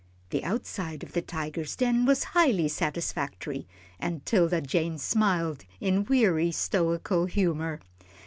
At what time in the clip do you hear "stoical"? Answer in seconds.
6.51-7.27